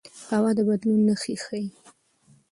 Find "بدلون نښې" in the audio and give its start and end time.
0.67-1.35